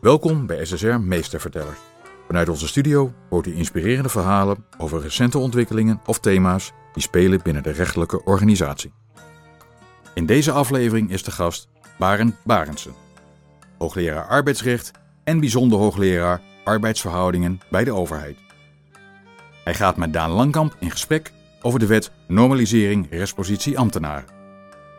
Welkom 0.00 0.46
bij 0.46 0.64
SSR 0.64 0.86
Meestervertellers. 0.86 1.78
Vanuit 2.26 2.48
onze 2.48 2.68
studio 2.68 3.12
hoort 3.30 3.46
u 3.46 3.56
inspirerende 3.56 4.08
verhalen 4.08 4.64
over 4.78 5.00
recente 5.00 5.38
ontwikkelingen 5.38 6.00
of 6.06 6.18
thema's 6.18 6.72
die 6.92 7.02
spelen 7.02 7.42
binnen 7.42 7.62
de 7.62 7.70
rechtelijke 7.70 8.24
organisatie. 8.24 8.92
In 10.14 10.26
deze 10.26 10.52
aflevering 10.52 11.10
is 11.10 11.22
de 11.22 11.30
gast 11.30 11.68
Barend 11.98 12.34
Barendsen, 12.44 12.92
hoogleraar 13.78 14.26
arbeidsrecht 14.26 14.90
en 15.24 15.40
bijzonder 15.40 15.78
hoogleraar 15.78 16.40
arbeidsverhoudingen 16.64 17.60
bij 17.70 17.84
de 17.84 17.92
overheid. 17.92 18.38
Hij 19.64 19.74
gaat 19.74 19.96
met 19.96 20.12
Daan 20.12 20.30
Langkamp 20.30 20.76
in 20.78 20.90
gesprek 20.90 21.32
over 21.62 21.78
de 21.78 21.86
wet 21.86 22.10
Normalisering 22.28 23.06
Rechtspositie 23.10 23.78
Ambtenaren. 23.78 24.28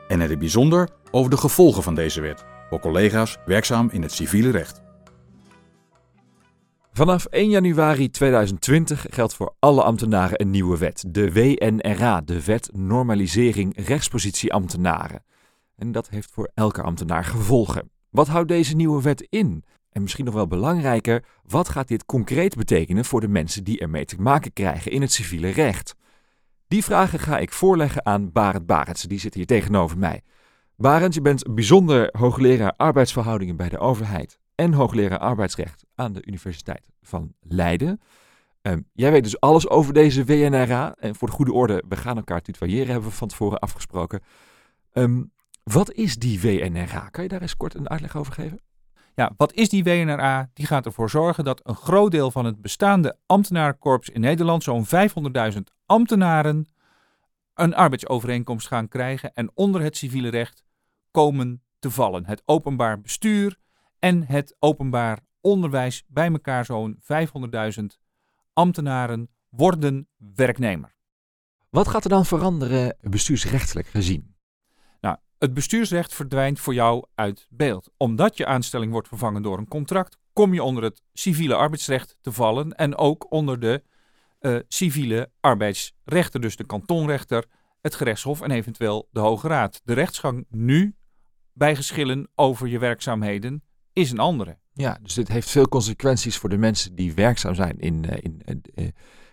En 0.08 0.22
in 0.22 0.30
het 0.30 0.40
bijzonder 0.40 0.90
over 1.12 1.30
de 1.30 1.38
gevolgen 1.38 1.84
van 1.84 1.96
deze 1.96 2.22
wet 2.22 2.46
voor 2.70 2.80
collega's 2.80 3.38
werkzaam 3.46 3.90
in 3.92 4.02
het 4.02 4.12
civiele 4.12 4.50
recht. 4.50 4.82
Vanaf 6.94 7.26
1 7.26 7.50
januari 7.50 8.10
2020 8.10 9.06
geldt 9.10 9.34
voor 9.34 9.56
alle 9.60 9.84
ambtenaren 9.84 10.42
een 10.42 10.50
nieuwe 10.50 10.78
wet, 10.78 11.04
de 11.08 11.32
WNRA, 11.32 12.22
de 12.22 12.44
Wet 12.44 12.70
Normalisering 12.74 13.86
Rechtspositie 13.86 14.54
Ambtenaren. 14.54 15.24
En 15.76 15.92
dat 15.92 16.10
heeft 16.10 16.32
voor 16.32 16.52
elke 16.54 16.82
ambtenaar 16.82 17.24
gevolgen. 17.24 17.92
Wat 18.10 18.28
houdt 18.28 18.48
deze 18.48 18.76
nieuwe 18.76 19.02
wet 19.02 19.28
in? 19.30 19.64
En 19.92 20.02
misschien 20.02 20.26
nog 20.26 20.34
wel 20.34 20.48
belangrijker, 20.48 21.24
wat 21.44 21.70
gaat 21.70 21.88
dit 21.88 22.06
concreet 22.06 22.56
betekenen 22.56 23.06
voor 23.06 23.22
de 23.22 23.28
mensen 23.28 23.64
die 23.64 23.80
ermee 23.80 24.06
te 24.06 24.22
maken 24.22 24.54
krijgen 24.54 24.92
in 24.92 25.02
het 25.02 25.12
civiele 25.12 25.50
recht? 25.50 25.96
Die 26.68 26.84
vragen 26.84 27.20
ga 27.20 27.38
ik 27.38 27.52
voorleggen 27.52 28.06
aan 28.06 28.32
Barend 28.32 28.66
Barends, 28.66 29.04
die 29.04 29.20
zit 29.20 29.34
hier 29.34 29.46
tegenover 29.46 29.98
mij. 29.98 30.22
Barend, 30.76 31.14
je 31.14 31.22
bent 31.22 31.56
bijzonder 31.56 32.10
hoogleraar 32.18 32.74
arbeidsverhoudingen 32.78 33.56
bij 33.56 33.70
de 33.70 33.80
overheid 33.80 34.41
en 34.56 34.74
hoogleraar 34.74 35.20
arbeidsrecht 35.20 35.86
aan 35.96 36.14
de 36.14 36.26
Universiteit 36.26 36.90
van 37.02 37.34
Leiden. 37.40 38.02
Um, 38.62 38.88
jij 38.94 39.12
weet 39.12 39.24
dus 39.24 39.40
alles 39.40 39.70
over 39.70 39.94
deze 39.94 40.26
WNRA. 40.26 40.96
En 41.00 41.16
voor 41.16 41.28
de 41.28 41.34
goede 41.34 41.54
orde, 41.54 41.84
we 41.90 41.96
gaan 41.96 42.18
elkaar 42.18 42.42
tutoyeren, 42.42 42.92
hebben 42.92 43.10
we 43.10 43.16
van 43.16 43.28
tevoren 43.28 43.60
afgesproken. 43.60 44.22
Um, 44.94 45.32
wat 45.64 45.92
is 45.92 46.16
die 46.16 46.42
WNRA? 46.42 47.10
Kan 47.10 47.24
je 47.24 47.30
daar 47.30 47.42
eens 47.42 47.58
kort 47.58 47.74
een 47.74 47.90
uitleg 47.90 48.16
over 48.16 48.34
geven? 48.34 48.60
Ja, 49.16 49.32
wat 49.38 49.54
is 49.54 49.70
die 49.70 49.84
WNRA? 49.84 50.50
Die 50.54 50.66
gaat 50.66 50.86
ervoor 50.86 51.10
zorgen 51.10 51.44
dat 51.44 51.62
een 51.64 51.76
groot 51.76 52.12
deel 52.12 52.32
van 52.32 52.46
het 52.46 52.62
bestaande 52.62 53.18
ambtenarenkorps 53.26 54.10
in 54.10 54.22
Nederland, 54.22 54.64
zo'n 54.64 54.86
500.000 55.54 55.60
ambtenaren, 55.86 56.68
een 57.54 57.76
arbeidsovereenkomst 57.76 58.68
gaan 58.68 58.88
krijgen 58.88 59.34
en 59.34 59.52
onder 59.54 59.82
het 59.82 59.98
civiele 59.98 60.30
recht 60.30 60.64
komen 61.12 61.64
te 61.80 61.92
vallen. 61.92 62.26
Het 62.26 62.42
openbaar 62.46 63.02
bestuur 63.02 63.58
en 64.02 64.24
het 64.24 64.56
openbaar 64.60 65.20
onderwijs, 65.42 66.04
bij 66.08 66.32
elkaar 66.32 66.66
zo'n 66.66 67.00
500.000 67.02 67.86
ambtenaren, 68.54 69.30
worden 69.50 70.08
werknemer. 70.36 70.96
Wat 71.70 71.88
gaat 71.88 72.04
er 72.04 72.10
dan 72.10 72.26
veranderen 72.26 72.98
bestuursrechtelijk 73.02 73.88
gezien? 73.88 74.36
Nou, 75.02 75.18
het 75.38 75.54
bestuursrecht 75.54 76.14
verdwijnt 76.14 76.60
voor 76.60 76.74
jou 76.74 77.06
uit 77.16 77.48
beeld. 77.50 77.90
Omdat 77.98 78.38
je 78.38 78.46
aanstelling 78.46 78.92
wordt 78.92 79.08
vervangen 79.08 79.42
door 79.42 79.58
een 79.58 79.68
contract, 79.68 80.18
kom 80.34 80.54
je 80.54 80.64
onder 80.64 80.84
het 80.84 81.02
civiele 81.14 81.56
arbeidsrecht 81.56 82.18
te 82.22 82.32
vallen 82.32 82.72
en 82.72 82.96
ook 82.96 83.32
onder 83.32 83.60
de 83.60 83.84
uh, 84.40 84.60
civiele 84.68 85.32
arbeidsrechten, 85.40 86.42
dus 86.42 86.56
de 86.56 86.66
kantonrechter, 86.66 87.46
het 87.82 87.96
gerechtshof 87.96 88.42
en 88.42 88.52
eventueel 88.52 89.08
de 89.12 89.20
Hoge 89.20 89.48
Raad. 89.48 89.82
De 89.84 89.94
rechtsgang 89.94 90.46
nu 90.50 90.96
bij 91.54 91.76
geschillen 91.76 92.30
over 92.36 92.68
je 92.68 92.80
werkzaamheden 92.80 93.64
is 93.94 94.12
een 94.12 94.20
andere. 94.20 94.58
Ja, 94.74 94.98
dus 95.02 95.14
dit 95.14 95.28
heeft 95.28 95.50
veel 95.50 95.68
consequenties 95.68 96.38
voor 96.38 96.50
de 96.50 96.58
mensen 96.58 96.96
die 96.96 97.14
werkzaam 97.14 97.56
zijn 97.56 97.80
in, 97.80 98.06
uh, 98.10 98.18
in, 98.20 98.42
uh, 98.76 98.88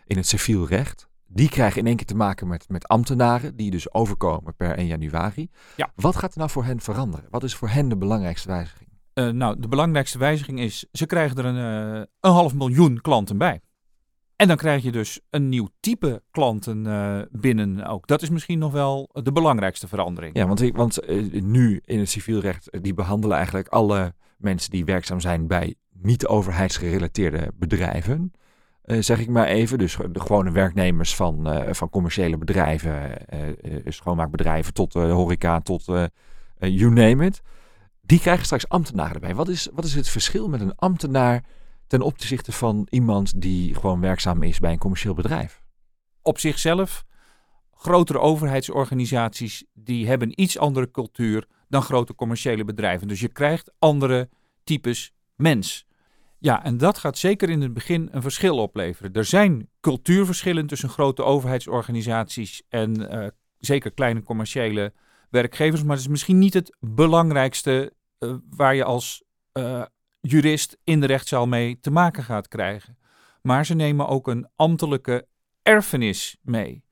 in 0.07 0.17
het 0.17 0.27
civiel 0.27 0.67
recht. 0.67 1.09
Die 1.27 1.49
krijgen 1.49 1.81
in 1.81 1.87
één 1.87 1.97
keer 1.97 2.07
te 2.07 2.17
maken 2.17 2.49
met, 2.49 2.69
met 2.69 2.89
ambtenaren, 2.89 3.57
die 3.57 3.71
dus 3.71 3.93
overkomen 3.93 4.57
per 4.57 4.77
1 4.77 4.87
januari. 4.87 5.51
Ja. 5.77 5.93
Wat 5.95 6.17
gaat 6.17 6.33
er 6.33 6.39
nou 6.39 6.51
voor 6.51 6.65
hen 6.65 6.81
veranderen? 6.81 7.27
Wat 7.31 7.43
is 7.43 7.55
voor 7.55 7.69
hen 7.69 7.89
de 7.89 7.97
belangrijkste 7.97 8.49
wijziging? 8.49 8.89
Uh, 9.15 9.29
nou, 9.29 9.61
de 9.61 9.69
belangrijkste 9.69 10.19
wijziging 10.19 10.61
is, 10.61 10.87
ze 10.93 11.07
krijgen 11.07 11.37
er 11.37 11.45
een, 11.45 11.95
uh, 11.95 12.03
een 12.21 12.31
half 12.31 12.55
miljoen 12.55 13.01
klanten 13.01 13.39
bij. 13.39 13.61
En 14.37 14.49
dan 14.49 14.57
krijg 14.57 14.83
je 14.83 14.93
dus 14.93 15.21
een 15.31 15.49
nieuw 15.49 15.69
type 15.81 16.23
klanten 16.31 16.85
uh, 16.87 17.21
binnen 17.31 17.87
ook. 17.87 18.07
Dat 18.07 18.23
is 18.23 18.31
misschien 18.31 18.59
nog 18.59 18.73
wel 18.73 19.11
de 19.13 19.33
belangrijkste 19.33 19.89
verandering. 19.89 20.37
Ja, 20.37 20.47
want, 20.47 20.61
want 20.61 21.01
nu 21.33 21.81
in 21.85 21.99
het 21.99 22.09
civielrecht, 22.09 22.83
die 22.83 22.95
behandelen 22.95 23.37
eigenlijk 23.37 23.69
alle 23.69 24.15
mensen 24.39 24.71
die 24.71 24.85
werkzaam 24.85 25.21
zijn 25.21 25.47
bij 25.47 25.75
niet-overheidsgerelateerde 25.93 27.53
bedrijven. 27.55 28.33
Uh, 28.85 29.03
zeg 29.03 29.19
ik 29.19 29.29
maar 29.29 29.47
even. 29.47 29.79
Dus 29.79 29.97
de 30.13 30.21
gewone 30.21 30.51
werknemers 30.51 31.15
van, 31.15 31.55
uh, 31.55 31.73
van 31.73 31.91
commerciële 31.91 32.39
bedrijven, 32.39 33.11
uh, 33.35 33.79
schoonmaakbedrijven 33.85 34.75
tot 34.75 34.93
horeca, 34.93 35.61
tot 35.61 35.85
you 36.59 36.93
name 36.93 37.27
it. 37.27 37.43
Die 38.01 38.21
krijgen 38.21 38.45
straks 38.45 38.69
ambtenaren 38.69 39.15
erbij. 39.15 39.35
Wat 39.35 39.49
is, 39.49 39.69
wat 39.73 39.85
is 39.85 39.95
het 39.95 40.09
verschil 40.09 40.49
met 40.49 40.61
een 40.61 40.75
ambtenaar 40.75 41.45
ten 41.87 42.03
opzichte 42.03 42.53
van 42.53 42.87
iemand 42.91 43.41
die 43.41 43.75
gewoon 43.75 44.01
werkzaam 44.01 44.43
is 44.43 44.59
bij 44.59 44.73
een 44.73 44.79
commercieel 44.79 45.15
bedrijf? 45.15 45.63
Op 46.23 46.39
zichzelf, 46.39 47.05
grotere 47.75 48.19
overheidsorganisaties 48.19 49.65
die 49.75 50.07
hebben 50.07 50.41
iets 50.41 50.59
andere 50.59 50.91
cultuur 50.91 51.47
dan 51.69 51.83
grote 51.83 52.15
commerciële 52.15 52.65
bedrijven. 52.65 53.09
Dus 53.09 53.21
je 53.21 53.33
krijgt 53.33 53.73
andere 53.79 54.29
types 54.65 55.13
mens. 55.37 55.87
Ja, 56.39 56.65
en 56.65 56.77
dat 56.77 56.99
gaat 56.99 57.19
zeker 57.19 57.51
in 57.51 57.61
het 57.61 57.75
begin 57.75 58.09
een 58.11 58.23
verschil 58.23 58.59
opleveren. 58.59 59.13
Er 59.13 59.25
zijn 59.25 59.69
cultuurverschillen 59.81 60.67
tussen 60.67 60.89
grote 60.89 61.23
overheidsorganisaties 61.23 62.63
en 62.69 63.01
uh, 63.01 63.27
zeker 63.59 63.93
kleine 63.93 64.23
commerciële 64.23 64.93
werkgevers, 65.31 65.83
maar 65.83 65.97
het 65.97 66.05
is 66.05 66.11
misschien 66.11 66.39
niet 66.39 66.55
het 66.55 66.77
belangrijkste 66.81 67.93
uh, 68.19 68.35
waar 68.51 68.75
je 68.75 68.85
als 68.85 69.23
uh, 69.53 69.83
jurist 70.21 70.79
in 70.85 71.01
de 71.01 71.07
rechtszaal 71.07 71.47
mee 71.47 71.81
te 71.81 71.91
maken 71.91 72.25
gaat 72.25 72.49
krijgen. 72.49 72.99
Maar 73.43 73.67
ze 73.67 73.75
nemen 73.75 74.09
ook 74.09 74.29
een 74.29 74.49
ambtelijke 74.57 75.27
erfenis 75.63 76.37
mee. 76.43 76.85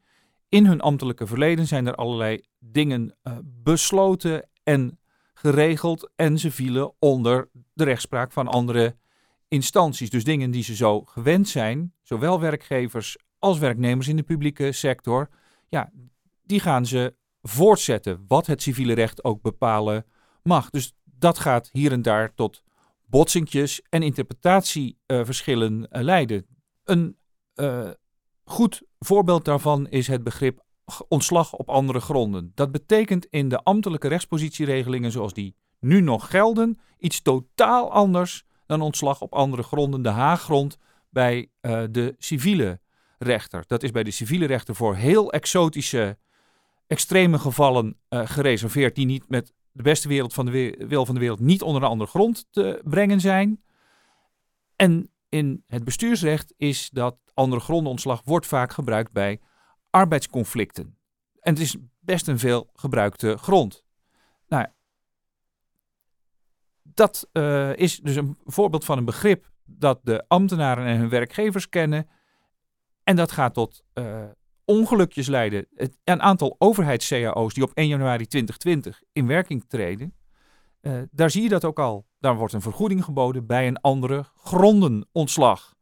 In 0.48 0.66
hun 0.66 0.80
ambtelijke 0.80 1.26
verleden 1.26 1.66
zijn 1.66 1.86
er 1.86 1.94
allerlei 1.94 2.40
dingen 2.58 3.16
besloten 3.44 4.48
en 4.66 4.98
geregeld 5.34 6.10
en 6.16 6.38
ze 6.38 6.50
vielen 6.50 6.92
onder 6.98 7.48
de 7.72 7.84
rechtspraak 7.84 8.32
van 8.32 8.48
andere 8.48 8.96
instanties. 9.48 10.10
Dus 10.10 10.24
dingen 10.24 10.50
die 10.50 10.62
ze 10.62 10.74
zo 10.74 11.00
gewend 11.00 11.48
zijn, 11.48 11.92
zowel 12.02 12.40
werkgevers 12.40 13.16
als 13.38 13.58
werknemers 13.58 14.08
in 14.08 14.16
de 14.16 14.22
publieke 14.22 14.72
sector, 14.72 15.28
ja, 15.68 15.92
die 16.42 16.60
gaan 16.60 16.86
ze 16.86 17.14
voortzetten, 17.42 18.24
wat 18.28 18.46
het 18.46 18.62
civiele 18.62 18.92
recht 18.92 19.24
ook 19.24 19.42
bepalen 19.42 20.06
mag. 20.42 20.70
Dus 20.70 20.94
dat 21.04 21.38
gaat 21.38 21.68
hier 21.72 21.92
en 21.92 22.02
daar 22.02 22.34
tot 22.34 22.62
botsingjes 23.04 23.82
en 23.88 24.02
interpretatieverschillen 24.02 25.78
uh, 25.80 26.02
leiden. 26.02 26.46
Een 26.84 27.16
uh, 27.54 27.90
goed 28.44 28.82
voorbeeld 28.98 29.44
daarvan 29.44 29.88
is 29.88 30.06
het 30.06 30.22
begrip 30.22 30.64
ontslag 31.08 31.52
op 31.52 31.68
andere 31.68 32.00
gronden. 32.00 32.52
Dat 32.54 32.72
betekent 32.72 33.26
in 33.30 33.48
de 33.48 33.62
ambtelijke 33.62 34.08
rechtspositieregelingen 34.08 35.12
zoals 35.12 35.32
die 35.32 35.54
nu 35.80 36.00
nog 36.00 36.30
gelden 36.30 36.78
iets 36.98 37.22
totaal 37.22 37.92
anders 37.92 38.44
dan 38.66 38.80
ontslag 38.80 39.20
op 39.20 39.34
andere 39.34 39.62
gronden, 39.62 40.02
de 40.02 40.08
haaggrond 40.08 40.78
bij 41.10 41.48
uh, 41.60 41.82
de 41.90 42.14
civiele 42.18 42.80
rechter. 43.18 43.64
Dat 43.66 43.82
is 43.82 43.90
bij 43.90 44.02
de 44.02 44.10
civiele 44.10 44.46
rechter 44.46 44.74
voor 44.74 44.94
heel 44.94 45.32
exotische, 45.32 46.18
extreme 46.86 47.38
gevallen 47.38 47.96
uh, 48.10 48.20
gereserveerd, 48.24 48.94
die 48.94 49.06
niet 49.06 49.28
met 49.28 49.52
de 49.72 49.82
beste 49.82 50.08
wereld 50.08 50.34
van 50.34 50.46
de 50.46 50.84
wil 50.88 51.06
van 51.06 51.14
de 51.14 51.20
wereld 51.20 51.40
niet 51.40 51.62
onder 51.62 51.82
een 51.82 51.88
andere 51.88 52.10
grond 52.10 52.46
te 52.50 52.80
brengen 52.84 53.20
zijn. 53.20 53.62
En 54.76 55.10
in 55.28 55.62
het 55.66 55.84
bestuursrecht 55.84 56.54
is 56.56 56.90
dat 56.90 57.16
andere 57.34 57.60
grondenontslag 57.60 58.22
wordt 58.24 58.46
vaak 58.46 58.72
gebruikt 58.72 59.12
bij 59.12 59.40
arbeidsconflicten. 59.96 60.98
En 61.40 61.52
het 61.52 61.62
is 61.62 61.76
best 62.00 62.28
een 62.28 62.38
veel 62.38 62.70
gebruikte 62.74 63.36
grond. 63.36 63.84
Nou, 64.48 64.66
dat 66.82 67.28
uh, 67.32 67.76
is 67.76 68.00
dus 68.00 68.16
een 68.16 68.38
voorbeeld 68.44 68.84
van 68.84 68.98
een 68.98 69.04
begrip 69.04 69.50
dat 69.64 70.00
de 70.02 70.24
ambtenaren 70.28 70.86
en 70.86 70.98
hun 70.98 71.08
werkgevers 71.08 71.68
kennen. 71.68 72.08
En 73.02 73.16
dat 73.16 73.32
gaat 73.32 73.54
tot 73.54 73.84
uh, 73.94 74.24
ongelukjes 74.64 75.26
leiden. 75.26 75.66
Een 76.04 76.22
aantal 76.22 76.56
overheids-CAO's 76.58 77.54
die 77.54 77.62
op 77.62 77.70
1 77.74 77.88
januari 77.88 78.26
2020 78.26 79.02
in 79.12 79.26
werking 79.26 79.64
treden, 79.68 80.14
uh, 80.80 81.02
daar 81.10 81.30
zie 81.30 81.42
je 81.42 81.48
dat 81.48 81.64
ook 81.64 81.78
al. 81.78 82.06
Daar 82.18 82.36
wordt 82.36 82.52
een 82.52 82.60
vergoeding 82.60 83.04
geboden 83.04 83.46
bij 83.46 83.66
een 83.66 83.80
andere 83.80 84.24
grondenontslag. 84.36 85.74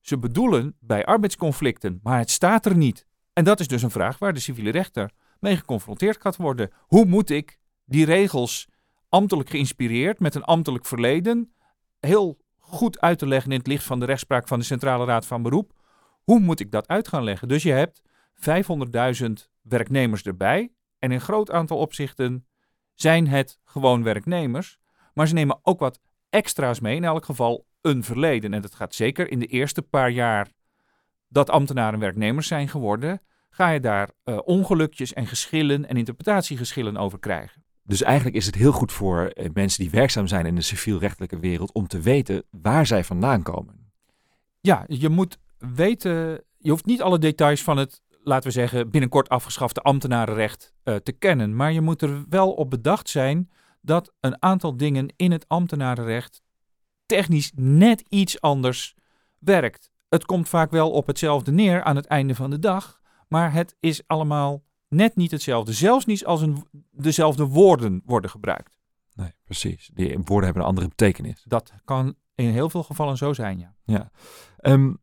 Ze 0.00 0.18
bedoelen 0.18 0.76
bij 0.80 1.04
arbeidsconflicten, 1.04 2.00
maar 2.02 2.18
het 2.18 2.30
staat 2.30 2.66
er 2.66 2.76
niet. 2.76 3.10
En 3.32 3.44
dat 3.44 3.60
is 3.60 3.68
dus 3.68 3.82
een 3.82 3.90
vraag 3.90 4.18
waar 4.18 4.32
de 4.32 4.40
civiele 4.40 4.70
rechter 4.70 5.10
mee 5.40 5.56
geconfronteerd 5.56 6.20
gaat 6.20 6.36
worden. 6.36 6.70
Hoe 6.78 7.04
moet 7.04 7.30
ik 7.30 7.58
die 7.84 8.04
regels 8.04 8.68
ambtelijk 9.08 9.50
geïnspireerd 9.50 10.20
met 10.20 10.34
een 10.34 10.44
ambtelijk 10.44 10.86
verleden 10.86 11.52
heel 12.00 12.38
goed 12.58 13.00
uit 13.00 13.18
te 13.18 13.26
leggen 13.26 13.52
in 13.52 13.58
het 13.58 13.66
licht 13.66 13.84
van 13.84 14.00
de 14.00 14.06
rechtspraak 14.06 14.48
van 14.48 14.58
de 14.58 14.64
Centrale 14.64 15.04
Raad 15.04 15.26
van 15.26 15.42
Beroep. 15.42 15.72
Hoe 16.22 16.40
moet 16.40 16.60
ik 16.60 16.70
dat 16.70 16.88
uit 16.88 17.08
gaan 17.08 17.24
leggen? 17.24 17.48
Dus 17.48 17.62
je 17.62 17.72
hebt 17.72 18.02
500.000 18.34 19.32
werknemers 19.62 20.22
erbij. 20.22 20.60
En 20.98 21.08
in 21.08 21.10
een 21.10 21.20
groot 21.20 21.50
aantal 21.50 21.78
opzichten 21.78 22.46
zijn 22.94 23.26
het 23.26 23.58
gewoon 23.64 24.02
werknemers. 24.02 24.78
Maar 25.14 25.28
ze 25.28 25.34
nemen 25.34 25.58
ook 25.62 25.80
wat 25.80 26.00
extra's 26.30 26.80
mee, 26.80 26.96
in 26.96 27.04
elk 27.04 27.24
geval 27.24 27.66
een 27.80 28.04
verleden. 28.04 28.54
En 28.54 28.62
dat 28.62 28.74
gaat 28.74 28.94
zeker 28.94 29.30
in 29.30 29.38
de 29.38 29.46
eerste 29.46 29.82
paar 29.82 30.10
jaar 30.10 30.48
dat 31.32 31.50
ambtenaren 31.50 31.98
werknemers 31.98 32.46
zijn 32.46 32.68
geworden, 32.68 33.20
ga 33.50 33.68
je 33.68 33.80
daar 33.80 34.10
uh, 34.24 34.38
ongelukjes 34.44 35.12
en 35.12 35.26
geschillen 35.26 35.88
en 35.88 35.96
interpretatiegeschillen 35.96 36.96
over 36.96 37.18
krijgen. 37.18 37.64
Dus 37.84 38.02
eigenlijk 38.02 38.36
is 38.36 38.46
het 38.46 38.54
heel 38.54 38.72
goed 38.72 38.92
voor 38.92 39.26
eh, 39.26 39.50
mensen 39.52 39.82
die 39.82 39.90
werkzaam 39.90 40.26
zijn 40.26 40.46
in 40.46 40.54
de 40.54 40.62
civielrechtelijke 40.62 41.38
wereld 41.38 41.72
om 41.72 41.86
te 41.86 42.00
weten 42.00 42.44
waar 42.50 42.86
zij 42.86 43.04
vandaan 43.04 43.42
komen. 43.42 43.90
Ja, 44.60 44.84
je 44.86 45.08
moet 45.08 45.38
weten, 45.58 46.44
je 46.58 46.70
hoeft 46.70 46.84
niet 46.84 47.02
alle 47.02 47.18
details 47.18 47.62
van 47.62 47.76
het, 47.76 48.02
laten 48.22 48.46
we 48.46 48.54
zeggen, 48.54 48.90
binnenkort 48.90 49.28
afgeschafte 49.28 49.80
ambtenarenrecht 49.80 50.72
uh, 50.84 50.96
te 50.96 51.12
kennen. 51.12 51.56
Maar 51.56 51.72
je 51.72 51.80
moet 51.80 52.02
er 52.02 52.24
wel 52.28 52.52
op 52.52 52.70
bedacht 52.70 53.08
zijn 53.08 53.50
dat 53.80 54.12
een 54.20 54.42
aantal 54.42 54.76
dingen 54.76 55.12
in 55.16 55.32
het 55.32 55.48
ambtenarenrecht 55.48 56.42
technisch 57.06 57.52
net 57.54 58.04
iets 58.08 58.40
anders 58.40 58.94
werkt. 59.38 59.91
Het 60.12 60.24
komt 60.24 60.48
vaak 60.48 60.70
wel 60.70 60.90
op 60.90 61.06
hetzelfde 61.06 61.52
neer 61.52 61.82
aan 61.82 61.96
het 61.96 62.06
einde 62.06 62.34
van 62.34 62.50
de 62.50 62.58
dag, 62.58 63.00
maar 63.28 63.52
het 63.52 63.76
is 63.80 64.02
allemaal 64.06 64.62
net 64.88 65.16
niet 65.16 65.30
hetzelfde. 65.30 65.72
Zelfs 65.72 66.04
niet 66.04 66.24
als 66.24 66.40
een, 66.40 66.66
dezelfde 66.90 67.46
woorden 67.46 68.02
worden 68.04 68.30
gebruikt. 68.30 68.78
Nee, 69.14 69.32
precies. 69.44 69.90
Die 69.94 70.18
woorden 70.24 70.44
hebben 70.44 70.62
een 70.62 70.68
andere 70.68 70.88
betekenis. 70.88 71.44
Dat 71.48 71.72
kan 71.84 72.14
in 72.34 72.50
heel 72.50 72.70
veel 72.70 72.82
gevallen 72.82 73.16
zo 73.16 73.32
zijn, 73.32 73.58
ja. 73.58 73.74
Ja. 73.84 74.10
Um, 74.60 75.00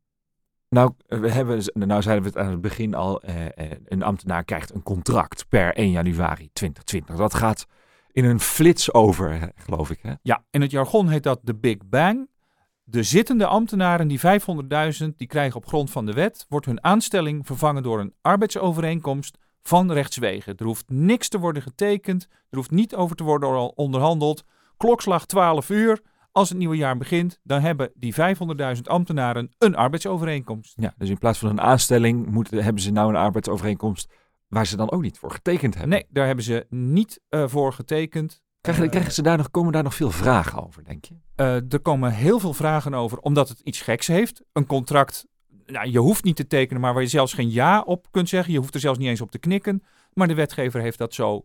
nou, 0.69 0.93
we 1.07 1.31
hebben, 1.31 1.63
nou 1.73 2.01
zeiden 2.01 2.23
we 2.23 2.29
het 2.29 2.47
aan 2.47 2.51
het 2.51 2.61
begin 2.61 2.95
al, 2.95 3.21
eh, 3.21 3.45
eh, 3.45 3.71
een 3.85 4.03
ambtenaar 4.03 4.43
krijgt 4.43 4.73
een 4.73 4.83
contract 4.83 5.45
per 5.47 5.77
1 5.77 5.91
januari 5.91 6.49
2020. 6.53 7.15
Dat 7.15 7.33
gaat 7.33 7.65
in 8.11 8.25
een 8.25 8.39
flits 8.39 8.93
over, 8.93 9.51
geloof 9.55 9.89
ik. 9.89 9.99
Hè? 10.01 10.13
Ja, 10.21 10.43
in 10.49 10.61
het 10.61 10.71
jargon 10.71 11.07
heet 11.07 11.23
dat 11.23 11.39
de 11.43 11.55
Big 11.55 11.77
Bang. 11.85 12.29
De 12.91 13.03
zittende 13.03 13.45
ambtenaren, 13.45 14.07
die 14.07 14.19
500.000, 14.19 15.07
die 15.17 15.27
krijgen 15.27 15.57
op 15.57 15.65
grond 15.65 15.91
van 15.91 16.05
de 16.05 16.13
wet, 16.13 16.45
wordt 16.47 16.65
hun 16.65 16.83
aanstelling 16.83 17.45
vervangen 17.45 17.83
door 17.83 17.99
een 17.99 18.13
arbeidsovereenkomst 18.21 19.37
van 19.61 19.91
rechtswegen. 19.91 20.57
Er 20.57 20.65
hoeft 20.65 20.89
niks 20.89 21.27
te 21.27 21.39
worden 21.39 21.61
getekend, 21.61 22.27
er 22.49 22.57
hoeft 22.57 22.71
niet 22.71 22.95
over 22.95 23.15
te 23.15 23.23
worden 23.23 23.77
onderhandeld. 23.77 24.43
Klokslag 24.77 25.25
12 25.25 25.69
uur, 25.69 26.01
als 26.31 26.49
het 26.49 26.57
nieuwe 26.57 26.75
jaar 26.75 26.97
begint, 26.97 27.39
dan 27.43 27.61
hebben 27.61 27.91
die 27.93 28.15
500.000 28.75 28.81
ambtenaren 28.83 29.51
een 29.57 29.75
arbeidsovereenkomst. 29.75 30.73
Ja, 30.75 30.93
dus 30.97 31.09
in 31.09 31.17
plaats 31.17 31.39
van 31.39 31.49
een 31.49 31.61
aanstelling 31.61 32.25
moeten, 32.25 32.63
hebben 32.63 32.81
ze 32.81 32.91
nou 32.91 33.09
een 33.09 33.15
arbeidsovereenkomst 33.15 34.13
waar 34.47 34.67
ze 34.67 34.77
dan 34.77 34.91
ook 34.91 35.01
niet 35.01 35.17
voor 35.17 35.31
getekend 35.31 35.73
hebben. 35.73 35.91
Nee, 35.91 36.05
daar 36.09 36.25
hebben 36.25 36.43
ze 36.43 36.65
niet 36.69 37.21
uh, 37.29 37.47
voor 37.47 37.73
getekend. 37.73 38.41
Krijgen, 38.61 38.83
uh, 38.83 38.89
krijgen 38.89 39.13
ze 39.13 39.21
daar 39.21 39.37
nog, 39.37 39.51
komen 39.51 39.71
daar 39.71 39.83
nog 39.83 39.95
veel 39.95 40.11
vragen 40.11 40.63
over, 40.63 40.83
denk 40.83 41.05
je? 41.05 41.13
Uh, 41.35 41.73
er 41.73 41.79
komen 41.81 42.11
heel 42.11 42.39
veel 42.39 42.53
vragen 42.53 42.93
over, 42.93 43.17
omdat 43.17 43.49
het 43.49 43.59
iets 43.59 43.81
geks 43.81 44.07
heeft. 44.07 44.41
Een 44.53 44.65
contract, 44.65 45.25
nou, 45.65 45.89
je 45.89 45.99
hoeft 45.99 46.23
niet 46.23 46.35
te 46.35 46.47
tekenen, 46.47 46.81
maar 46.81 46.93
waar 46.93 47.01
je 47.01 47.07
zelfs 47.09 47.33
geen 47.33 47.49
ja 47.49 47.81
op 47.81 48.11
kunt 48.11 48.29
zeggen. 48.29 48.53
Je 48.53 48.59
hoeft 48.59 48.73
er 48.73 48.79
zelfs 48.79 48.99
niet 48.99 49.07
eens 49.07 49.21
op 49.21 49.31
te 49.31 49.39
knikken. 49.39 49.83
Maar 50.13 50.27
de 50.27 50.33
wetgever 50.33 50.81
heeft 50.81 50.97
dat 50.97 51.13
zo 51.13 51.43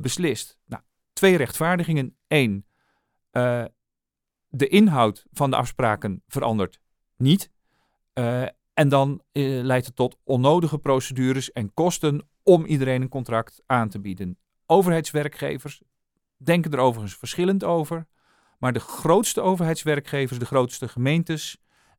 beslist. 0.00 0.58
Nou, 0.66 0.82
twee 1.12 1.36
rechtvaardigingen. 1.36 2.16
Eén, 2.28 2.66
de 4.48 4.68
inhoud 4.68 5.26
van 5.32 5.50
de 5.50 5.56
afspraken 5.56 6.22
verandert 6.26 6.80
niet. 7.16 7.50
En 8.74 8.88
dan 8.88 9.22
leidt 9.32 9.86
het 9.86 9.96
tot 9.96 10.16
onnodige 10.24 10.78
procedures 10.78 11.52
en 11.52 11.74
kosten 11.74 12.28
om 12.42 12.64
iedereen 12.64 13.02
een 13.02 13.08
contract 13.08 13.62
aan 13.66 13.88
te 13.88 14.00
bieden. 14.00 14.38
Overheidswerkgevers 14.66 15.82
denken 16.42 16.72
er 16.72 16.78
overigens 16.78 17.16
verschillend 17.16 17.64
over. 17.64 18.06
Maar 18.58 18.72
de 18.72 18.80
grootste 18.80 19.40
overheidswerkgevers, 19.40 20.38
de 20.38 20.46
grootste 20.46 20.88
gemeentes 20.88 21.56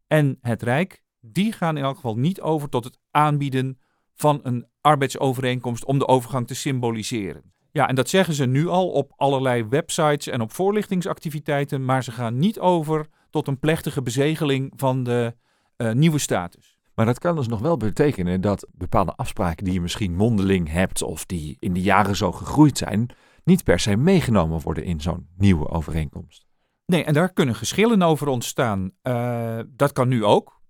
en 0.07 0.37
het 0.41 0.63
Rijk, 0.63 1.03
die 1.19 1.51
gaan 1.51 1.77
in 1.77 1.83
elk 1.83 1.95
geval 1.95 2.17
niet 2.17 2.41
over 2.41 2.69
tot 2.69 2.83
het 2.83 2.97
aanbieden 3.11 3.79
van 4.13 4.39
een 4.43 4.67
arbeidsovereenkomst 4.81 5.85
om 5.85 5.99
de 5.99 6.07
overgang 6.07 6.47
te 6.47 6.55
symboliseren. 6.55 7.53
Ja, 7.71 7.87
en 7.87 7.95
dat 7.95 8.09
zeggen 8.09 8.33
ze 8.33 8.45
nu 8.45 8.67
al 8.67 8.89
op 8.89 9.13
allerlei 9.15 9.65
websites 9.65 10.27
en 10.27 10.41
op 10.41 10.51
voorlichtingsactiviteiten, 10.51 11.85
maar 11.85 12.03
ze 12.03 12.11
gaan 12.11 12.37
niet 12.37 12.59
over 12.59 13.07
tot 13.29 13.47
een 13.47 13.59
plechtige 13.59 14.01
bezegeling 14.01 14.73
van 14.75 15.03
de 15.03 15.35
uh, 15.77 15.91
nieuwe 15.91 16.19
status. 16.19 16.79
Maar 16.95 17.05
dat 17.05 17.19
kan 17.19 17.35
dus 17.35 17.47
nog 17.47 17.59
wel 17.59 17.77
betekenen 17.77 18.41
dat 18.41 18.67
bepaalde 18.71 19.15
afspraken 19.15 19.65
die 19.65 19.73
je 19.73 19.81
misschien 19.81 20.15
mondeling 20.15 20.69
hebt 20.71 21.01
of 21.01 21.25
die 21.25 21.57
in 21.59 21.73
de 21.73 21.81
jaren 21.81 22.15
zo 22.15 22.31
gegroeid 22.31 22.77
zijn, 22.77 23.09
niet 23.43 23.63
per 23.63 23.79
se 23.79 23.97
meegenomen 23.97 24.61
worden 24.61 24.83
in 24.83 25.01
zo'n 25.01 25.27
nieuwe 25.37 25.69
overeenkomst. 25.69 26.45
Nee, 26.85 27.03
en 27.03 27.13
daar 27.13 27.33
kunnen 27.33 27.55
geschillen 27.55 28.01
over 28.01 28.27
ontstaan. 28.27 28.91
Uh, 29.03 29.59
dat 29.67 29.91
kan 29.91 30.07
nu 30.07 30.25
ook. 30.25 30.61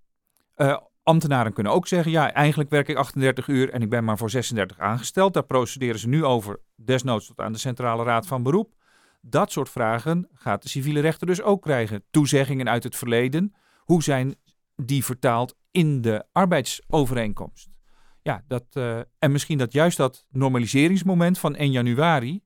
Uh, 0.56 0.76
ambtenaren 1.02 1.52
kunnen 1.52 1.72
ook 1.72 1.86
zeggen, 1.86 2.12
ja, 2.12 2.32
eigenlijk 2.32 2.70
werk 2.70 2.88
ik 2.88 2.96
38 2.96 3.48
uur 3.48 3.70
en 3.70 3.82
ik 3.82 3.90
ben 3.90 4.04
maar 4.04 4.18
voor 4.18 4.30
36 4.30 4.78
aangesteld. 4.78 5.34
Daar 5.34 5.44
procederen 5.44 5.98
ze 5.98 6.08
nu 6.08 6.24
over, 6.24 6.60
desnoods 6.76 7.26
tot 7.26 7.40
aan 7.40 7.52
de 7.52 7.58
Centrale 7.58 8.04
Raad 8.04 8.26
van 8.26 8.42
Beroep. 8.42 8.74
Dat 9.20 9.52
soort 9.52 9.68
vragen 9.68 10.28
gaat 10.32 10.62
de 10.62 10.68
civiele 10.68 11.00
rechter 11.00 11.26
dus 11.26 11.42
ook 11.42 11.62
krijgen. 11.62 12.04
Toezeggingen 12.10 12.68
uit 12.68 12.84
het 12.84 12.96
verleden, 12.96 13.54
hoe 13.78 14.02
zijn 14.02 14.34
die 14.76 15.04
vertaald 15.04 15.56
in 15.70 16.00
de 16.00 16.24
arbeidsovereenkomst? 16.32 17.70
Ja, 18.22 18.44
dat, 18.46 18.64
uh, 18.72 18.98
en 19.18 19.32
misschien 19.32 19.58
dat 19.58 19.72
juist 19.72 19.96
dat 19.96 20.26
normaliseringsmoment 20.30 21.38
van 21.38 21.56
1 21.56 21.70
januari 21.70 22.42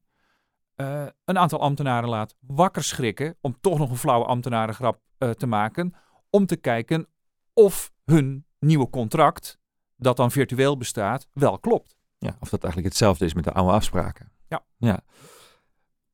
uh, 0.76 1.06
een 1.25 1.38
aantal 1.38 1.61
ambtenaren 1.61 2.08
laat 2.08 2.37
wakker 2.40 2.84
schrikken, 2.84 3.37
om 3.40 3.61
toch 3.61 3.78
nog 3.78 3.90
een 3.90 3.96
flauwe 3.96 4.26
ambtenarengrap 4.26 5.00
uh, 5.19 5.31
te 5.31 5.46
maken, 5.46 5.94
om 6.31 6.46
te 6.46 6.56
kijken 6.56 7.06
of 7.52 7.93
hun 8.05 8.46
nieuwe 8.58 8.90
contract, 8.90 9.58
dat 9.96 10.17
dan 10.17 10.31
virtueel 10.31 10.76
bestaat, 10.76 11.28
wel 11.32 11.58
klopt. 11.58 11.96
Ja, 12.19 12.37
of 12.40 12.49
dat 12.49 12.62
eigenlijk 12.62 12.93
hetzelfde 12.93 13.25
is 13.25 13.34
met 13.34 13.44
de 13.44 13.52
oude 13.52 13.73
afspraken. 13.73 14.32
Ja. 14.49 14.64
ja. 14.76 15.00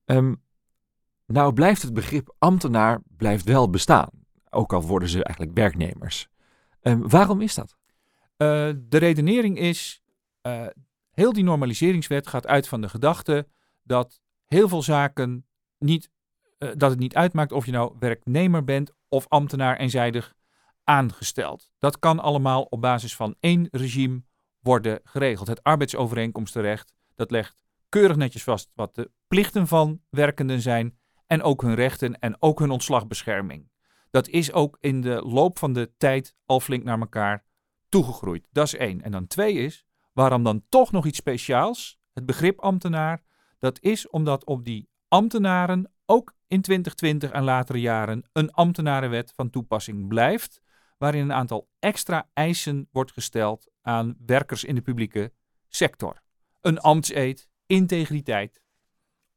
Um, 0.05 0.43
nou 1.27 1.53
blijft 1.53 1.83
het 1.83 1.93
begrip 1.93 2.35
ambtenaar 2.39 3.01
blijft 3.17 3.45
wel 3.45 3.71
bestaan, 3.71 4.11
ook 4.51 4.73
al 4.73 4.83
worden 4.83 5.09
ze 5.09 5.25
eigenlijk 5.25 5.57
werknemers. 5.57 6.29
Um, 6.83 7.09
waarom 7.09 7.41
is 7.41 7.55
dat? 7.55 7.77
Uh, 8.37 8.73
de 8.77 8.97
redenering 8.97 9.59
is, 9.59 10.03
uh, 10.43 10.67
heel 11.11 11.33
die 11.33 11.45
normaliseringswet 11.45 12.27
gaat 12.27 12.47
uit 12.47 12.69
van 12.69 12.81
de 12.81 12.89
gedachte 12.89 13.49
dat 13.83 14.21
heel 14.53 14.69
veel 14.69 14.83
zaken 14.83 15.47
niet, 15.79 16.11
uh, 16.59 16.71
dat 16.77 16.91
het 16.91 16.99
niet 16.99 17.15
uitmaakt 17.15 17.53
of 17.53 17.67
je 17.67 17.73
nou 17.73 17.97
werknemer 17.99 18.65
bent 18.65 18.93
of 19.09 19.29
ambtenaar 19.29 19.77
eenzijdig 19.77 20.35
aangesteld. 20.85 21.71
Dat 21.79 21.99
kan 21.99 22.19
allemaal 22.19 22.63
op 22.63 22.81
basis 22.81 23.17
van 23.17 23.35
één 23.41 23.69
regime 23.71 24.23
worden 24.61 25.01
geregeld. 25.05 25.49
Het 25.49 25.63
arbeidsovereenkomstenrecht, 25.63 26.95
dat 27.15 27.31
legt 27.31 27.63
keurig 27.89 28.17
netjes 28.17 28.43
vast 28.43 28.71
wat 28.75 28.95
de 28.95 29.11
plichten 29.29 29.67
van 29.67 30.01
werkenden 30.11 30.61
zijn 30.61 30.99
en 31.27 31.43
ook 31.43 31.63
hun 31.63 31.75
rechten 31.75 32.19
en 32.19 32.37
ook 32.39 32.59
hun 32.59 32.71
ontslagbescherming. 32.71 33.71
Dat 34.11 34.29
is 34.29 34.53
ook 34.53 34.77
in 34.81 35.01
de 35.01 35.23
loop 35.23 35.59
van 35.59 35.73
de 35.73 35.93
tijd 35.97 36.35
al 36.47 36.61
flink 36.61 36.85
naar 36.85 37.01
elkaar 37.01 37.45
toegegroeid. 37.89 38.47
Dat 38.51 38.67
is 38.67 38.75
één. 38.75 39.03
En 39.03 39.11
dan 39.11 39.27
twee 39.27 39.55
is, 39.55 39.85
waarom 40.13 40.43
dan 40.43 40.63
toch 40.69 40.93
nog 40.93 41.07
iets 41.07 41.19
speciaals? 41.19 41.99
Het 42.13 42.27
begrip 42.27 42.61
ambtenaar, 42.61 43.23
dat 43.63 43.81
is 43.81 44.09
omdat 44.09 44.45
op 44.45 44.65
die 44.65 44.89
ambtenaren 45.09 45.91
ook 46.07 46.35
in 46.47 46.61
2020 46.61 47.31
en 47.31 47.45
latere 47.45 47.81
jaren 47.81 48.25
een 48.33 48.51
ambtenarenwet 48.51 49.33
van 49.35 49.51
toepassing 49.51 50.09
blijft 50.09 50.61
waarin 50.99 51.23
een 51.23 51.33
aantal 51.33 51.69
extra 51.79 52.29
eisen 52.33 52.89
wordt 52.93 53.13
gesteld 53.13 53.71
aan 53.83 54.17
werkers 54.27 54.65
in 54.65 54.75
de 54.75 54.81
publieke 54.81 55.33
sector. 55.69 56.23
Een 56.61 56.79
ambtseed, 56.79 57.49
integriteit, 57.67 58.63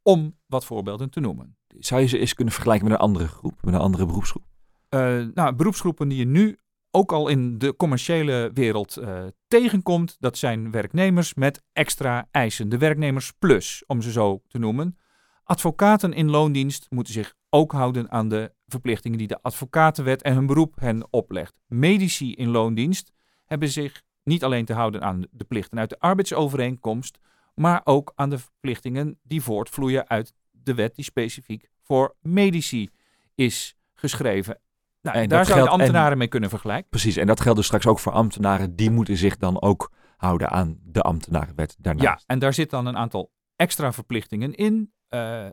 om 0.02 0.38
wat 0.46 0.66
voorbeelden 0.66 1.10
te 1.10 1.20
noemen. 1.20 1.58
Zou 1.68 2.02
je 2.02 2.08
ze 2.08 2.20
eens 2.20 2.34
kunnen 2.34 2.54
vergelijken 2.54 2.88
met 2.88 2.96
een 2.96 3.04
andere 3.04 3.28
groep, 3.28 3.58
met 3.62 3.74
een 3.74 3.80
andere 3.80 4.06
beroepsgroep? 4.06 4.44
Uh, 4.90 5.28
nou, 5.34 5.56
beroepsgroepen 5.56 6.08
die 6.08 6.18
je 6.18 6.26
nu 6.26 6.60
ook 6.96 7.12
al 7.12 7.28
in 7.28 7.58
de 7.58 7.76
commerciële 7.76 8.52
wereld 8.54 8.98
uh, 8.98 9.24
tegenkomt, 9.48 10.16
dat 10.20 10.38
zijn 10.38 10.72
werknemers 10.72 11.34
met 11.34 11.64
extra 11.74 12.28
eisen. 12.32 12.70
De 12.70 12.78
werknemers 12.78 13.32
plus, 13.40 13.84
om 13.88 14.02
ze 14.02 14.12
zo 14.12 14.42
te 14.48 14.58
noemen. 14.58 14.98
Advocaten 15.44 16.14
in 16.14 16.30
loondienst 16.30 16.88
moeten 16.90 17.14
zich 17.14 17.34
ook 17.50 17.72
houden 17.72 18.12
aan 18.12 18.30
de 18.30 18.54
verplichtingen 18.68 19.18
die 19.18 19.28
de 19.28 19.42
advocatenwet 19.42 20.22
en 20.22 20.34
hun 20.34 20.46
beroep 20.46 20.80
hen 20.80 21.08
oplegt. 21.10 21.54
Medici 21.68 22.34
in 22.34 22.50
loondienst 22.50 23.12
hebben 23.46 23.70
zich 23.70 24.02
niet 24.24 24.44
alleen 24.44 24.66
te 24.66 24.74
houden 24.74 25.02
aan 25.02 25.26
de 25.32 25.44
plichten 25.44 25.80
uit 25.80 25.90
de 25.90 26.00
arbeidsovereenkomst, 26.00 27.18
maar 27.56 27.82
ook 27.84 28.12
aan 28.16 28.30
de 28.30 28.38
verplichtingen 28.38 29.20
die 29.24 29.42
voortvloeien 29.42 30.10
uit 30.10 30.34
de 30.52 30.74
wet 30.74 30.96
die 30.96 31.06
specifiek 31.06 31.70
voor 31.82 32.16
medici 32.22 32.90
is 33.36 33.76
geschreven. 33.94 34.60
Nou, 35.06 35.18
En 35.18 35.30
daar 35.30 35.46
zou 35.46 35.60
je 35.60 35.64
geldt- 35.66 35.80
en- 35.80 35.86
ambtenaren 35.86 36.18
mee 36.18 36.28
kunnen 36.28 36.50
vergelijken. 36.50 36.90
Precies, 36.90 37.16
en 37.16 37.28
dat 37.28 37.42
geldt 37.42 37.58
dus 37.58 37.66
straks 37.66 37.88
ook 37.88 38.00
voor 38.00 38.12
ambtenaren. 38.12 38.76
Die 38.76 38.90
moeten 38.92 39.18
zich 39.18 39.38
dan 39.38 39.62
ook 39.62 39.92
houden 40.18 40.50
aan 40.50 40.80
de 40.84 41.02
ambtenarenwet 41.02 41.76
daarnaast. 41.80 42.20
Ja, 42.20 42.34
en 42.34 42.40
daar 42.40 42.54
zit 42.54 42.70
dan 42.70 42.86
een 42.86 42.98
aantal 42.98 43.32
extra 43.56 43.92
verplichtingen 43.94 44.54
in. 44.54 44.94
Eh 45.08 45.48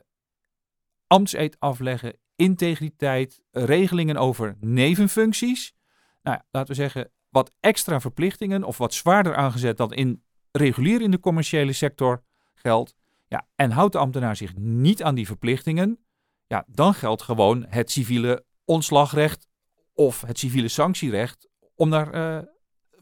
ambtseed 1.06 1.56
afleggen, 1.58 2.16
integriteit, 2.36 3.40
regelingen 3.50 4.16
over 4.16 4.56
nevenfuncties. 4.60 5.74
Nou, 6.22 6.38
laten 6.50 6.68
we 6.68 6.80
zeggen, 6.80 7.10
wat 7.28 7.52
extra 7.60 8.00
verplichtingen 8.00 8.64
of 8.64 8.78
wat 8.78 8.94
zwaarder 8.94 9.34
aangezet 9.34 9.76
dan 9.76 9.92
in 9.92 10.24
regulier 10.52 11.00
in 11.00 11.10
de 11.10 11.20
commerciële 11.20 11.72
sector 11.72 12.22
geldt. 12.54 12.94
Ja, 13.28 13.46
en 13.56 13.70
houdt 13.70 13.92
de 13.92 13.98
ambtenaar 13.98 14.36
zich 14.36 14.56
niet 14.56 15.02
aan 15.02 15.14
die 15.14 15.26
verplichtingen, 15.26 16.04
ja, 16.46 16.64
dan 16.66 16.94
geldt 16.94 17.22
gewoon 17.22 17.66
het 17.68 17.90
civiele 17.90 18.44
ontslagrecht 18.64 19.48
of 19.92 20.20
het 20.20 20.38
civiele 20.38 20.68
sanctierecht 20.68 21.48
om 21.74 21.90
daar 21.90 22.10
eh, 22.12 22.42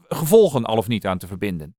gevolgen 0.07 0.65
al 0.65 0.77
of 0.77 0.87
niet 0.87 1.05
aan 1.07 1.17
te 1.17 1.27
verbinden. 1.27 1.75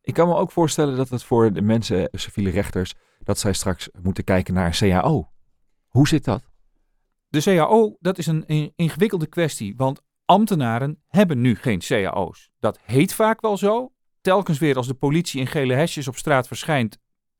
Ik 0.00 0.14
kan 0.14 0.28
me 0.28 0.34
ook 0.34 0.52
voorstellen 0.52 0.96
dat 0.96 1.08
het 1.08 1.24
voor 1.24 1.52
de 1.52 1.62
mensen, 1.62 2.08
civiele 2.12 2.50
rechters, 2.50 2.94
dat 3.18 3.38
zij 3.38 3.52
straks 3.52 3.88
moeten 4.02 4.24
kijken 4.24 4.54
naar 4.54 4.76
CAO. 4.78 5.30
Hoe 5.88 6.08
zit 6.08 6.24
dat? 6.24 6.42
De 7.28 7.42
CAO, 7.42 7.96
dat 8.00 8.18
is 8.18 8.26
een 8.26 8.46
in- 8.46 8.72
ingewikkelde 8.76 9.26
kwestie, 9.26 9.76
want 9.76 10.02
ambtenaren 10.24 11.02
hebben 11.06 11.40
nu 11.40 11.54
geen 11.56 11.78
CAO's. 11.78 12.50
Dat 12.58 12.78
heet 12.82 13.14
vaak 13.14 13.40
wel 13.40 13.56
zo. 13.56 13.92
Telkens 14.20 14.58
weer 14.58 14.76
als 14.76 14.86
de 14.86 14.94
politie 14.94 15.40
in 15.40 15.46
gele 15.46 15.74
hesjes 15.74 16.08
op 16.08 16.16
straat 16.16 16.46
verschijnt, 16.46 16.98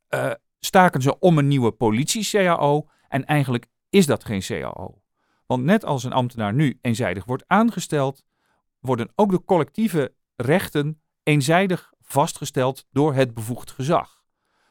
eh, 0.09 0.31
staken 0.59 1.03
ze 1.03 1.19
om 1.19 1.39
een 1.39 1.49
nieuwe 1.49 1.73
politie-CAO. 1.73 2.87
En 3.09 3.25
eigenlijk 3.25 3.67
is 3.91 4.07
dat 4.07 4.25
geen 4.25 4.41
CAO. 4.41 5.00
Want 5.51 5.65
net 5.65 5.85
als 5.85 6.05
een 6.05 6.13
ambtenaar 6.13 6.55
nu 6.55 6.79
eenzijdig 6.81 7.25
wordt 7.25 7.45
aangesteld, 7.47 8.23
worden 8.79 9.13
ook 9.15 9.31
de 9.31 9.45
collectieve 9.45 10.15
rechten 10.37 11.03
eenzijdig 11.23 11.93
vastgesteld 12.01 12.87
door 12.91 13.15
het 13.15 13.35
bevoegd 13.35 13.71
gezag. 13.71 14.23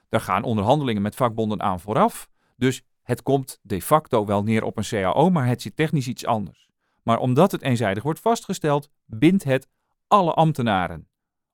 Daar 0.09 0.21
gaan 0.21 0.43
onderhandelingen 0.43 1.01
met 1.01 1.15
vakbonden 1.15 1.61
aan 1.61 1.79
vooraf. 1.79 2.29
Dus 2.57 2.81
het 3.01 3.23
komt 3.23 3.59
de 3.61 3.81
facto 3.81 4.25
wel 4.25 4.43
neer 4.43 4.63
op 4.63 4.77
een 4.77 4.83
CAO, 4.83 5.29
maar 5.29 5.47
het 5.47 5.61
zit 5.61 5.75
technisch 5.75 6.07
iets 6.07 6.25
anders. 6.25 6.69
Maar 7.03 7.19
omdat 7.19 7.51
het 7.51 7.61
eenzijdig 7.61 8.03
wordt 8.03 8.19
vastgesteld, 8.19 8.89
bindt 9.05 9.43
het 9.43 9.67
alle 10.07 10.33
ambtenaren. 10.33 11.07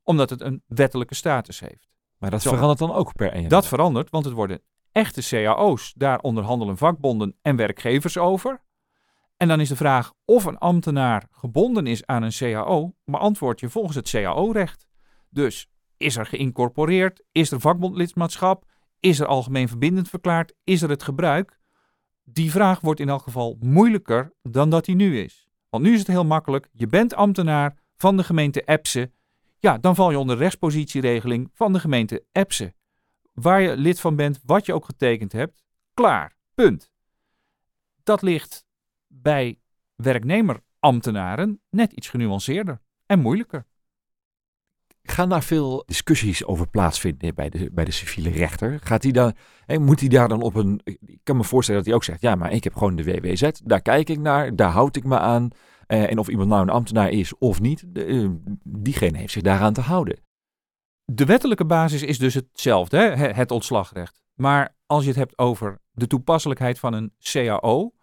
Omdat 0.03 0.29
het 0.29 0.41
een 0.41 0.63
wettelijke 0.67 1.15
status 1.15 1.59
heeft. 1.59 1.87
Maar 2.17 2.31
dat 2.31 2.41
Zo. 2.41 2.49
verandert 2.49 2.79
dan 2.79 2.93
ook 2.93 3.15
per 3.15 3.31
1 3.31 3.49
Dat 3.49 3.67
verandert, 3.67 4.09
want 4.09 4.25
het 4.25 4.33
worden 4.33 4.61
echte 4.91 5.21
CAO's. 5.21 5.93
Daar 5.97 6.19
onderhandelen 6.19 6.77
vakbonden 6.77 7.37
en 7.41 7.55
werkgevers 7.55 8.17
over. 8.17 8.63
En 9.37 9.47
dan 9.47 9.59
is 9.59 9.69
de 9.69 9.75
vraag 9.75 10.13
of 10.25 10.45
een 10.45 10.57
ambtenaar 10.57 11.27
gebonden 11.31 11.87
is 11.87 12.05
aan 12.05 12.23
een 12.23 12.31
CAO, 12.31 12.95
beantwoord 13.05 13.59
je 13.59 13.69
volgens 13.69 13.95
het 13.95 14.09
CAO-recht. 14.09 14.87
Dus 15.29 15.69
is 15.97 16.15
er 16.15 16.25
geïncorporeerd? 16.25 17.23
Is 17.31 17.51
er 17.51 17.59
vakbondlidmaatschap? 17.59 18.65
Is 18.99 19.19
er 19.19 19.27
algemeen 19.27 19.67
verbindend 19.67 20.09
verklaard? 20.09 20.53
Is 20.63 20.81
er 20.81 20.89
het 20.89 21.03
gebruik? 21.03 21.59
Die 22.23 22.51
vraag 22.51 22.79
wordt 22.79 22.99
in 22.99 23.09
elk 23.09 23.21
geval 23.21 23.57
moeilijker 23.59 24.33
dan 24.41 24.69
dat 24.69 24.85
die 24.85 24.95
nu 24.95 25.19
is. 25.19 25.47
Want 25.69 25.83
nu 25.83 25.93
is 25.93 25.99
het 25.99 26.07
heel 26.07 26.25
makkelijk. 26.25 26.67
Je 26.71 26.87
bent 26.87 27.13
ambtenaar 27.13 27.77
van 27.97 28.17
de 28.17 28.23
gemeente 28.23 28.61
Epse. 28.61 29.11
Ja, 29.57 29.77
dan 29.77 29.95
val 29.95 30.11
je 30.11 30.19
onder 30.19 30.35
de 30.35 30.41
rechtspositieregeling 30.41 31.49
van 31.53 31.73
de 31.73 31.79
gemeente 31.79 32.25
Epse. 32.31 32.73
Waar 33.33 33.61
je 33.61 33.77
lid 33.77 33.99
van 33.99 34.15
bent, 34.15 34.39
wat 34.45 34.65
je 34.65 34.73
ook 34.73 34.85
getekend 34.85 35.31
hebt. 35.31 35.63
Klaar. 35.93 36.37
Punt. 36.53 36.91
Dat 38.03 38.21
ligt 38.21 38.65
bij 39.21 39.59
werknemerambtenaren 39.95 41.61
net 41.69 41.91
iets 41.91 42.09
genuanceerder 42.09 42.81
en 43.05 43.19
moeilijker. 43.19 43.65
Gaan 45.03 45.29
daar 45.29 45.43
veel 45.43 45.83
discussies 45.85 46.45
over 46.45 46.67
plaatsvinden 46.67 47.35
bij 47.35 47.49
de, 47.49 47.69
bij 47.71 47.85
de 47.85 47.91
civiele 47.91 48.29
rechter? 48.29 48.79
Gaat 48.83 49.01
die 49.01 49.13
dan, 49.13 49.33
hè, 49.65 49.79
moet 49.79 49.99
hij 49.99 50.09
daar 50.09 50.27
dan 50.27 50.41
op 50.41 50.55
een... 50.55 50.81
Ik 50.83 51.19
kan 51.23 51.37
me 51.37 51.43
voorstellen 51.43 51.79
dat 51.79 51.89
hij 51.89 51.95
ook 51.99 52.03
zegt, 52.03 52.21
ja, 52.21 52.35
maar 52.35 52.51
ik 52.51 52.63
heb 52.63 52.73
gewoon 52.73 52.95
de 52.95 53.03
WWZ. 53.03 53.49
Daar 53.63 53.81
kijk 53.81 54.09
ik 54.09 54.19
naar, 54.19 54.55
daar 54.55 54.71
houd 54.71 54.95
ik 54.95 55.03
me 55.03 55.19
aan. 55.19 55.49
Eh, 55.87 56.11
en 56.11 56.17
of 56.17 56.27
iemand 56.27 56.49
nou 56.49 56.61
een 56.61 56.69
ambtenaar 56.69 57.09
is 57.09 57.37
of 57.37 57.61
niet, 57.61 57.83
de, 57.87 58.05
eh, 58.05 58.29
diegene 58.63 59.17
heeft 59.17 59.33
zich 59.33 59.41
daaraan 59.41 59.73
te 59.73 59.81
houden. 59.81 60.19
De 61.03 61.25
wettelijke 61.25 61.65
basis 61.65 62.01
is 62.01 62.17
dus 62.17 62.33
hetzelfde, 62.33 62.97
hè? 62.97 63.15
he- 63.15 63.31
het 63.31 63.51
ontslagrecht. 63.51 64.23
Maar 64.33 64.75
als 64.85 65.01
je 65.01 65.09
het 65.09 65.17
hebt 65.17 65.37
over 65.37 65.81
de 65.91 66.07
toepasselijkheid 66.07 66.79
van 66.79 66.93
een 66.93 67.13
CAO, 67.19 67.93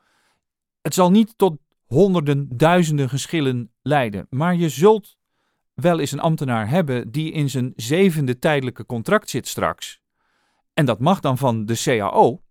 het 0.83 0.95
zal 0.95 1.11
niet 1.11 1.39
tot 1.39 1.59
honderden, 1.87 2.49
duizenden 2.57 3.09
geschillen 3.09 3.73
leiden. 3.83 4.27
Maar 4.31 4.55
je 4.55 4.69
zult 4.69 5.17
wel 5.75 6.01
eens 6.01 6.13
een 6.13 6.21
ambtenaar 6.21 6.69
hebben 6.69 7.11
die 7.11 7.33
in 7.33 7.51
zijn 7.51 7.73
zevende 7.77 8.39
tijdelijke 8.39 8.87
contract 8.87 9.31
zit 9.31 9.49
straks. 9.49 10.01
En 10.75 10.85
dat 10.85 11.01
mag 11.01 11.21
dan 11.21 11.39
van 11.39 11.65
de 11.67 11.83
CAO. 11.83 12.43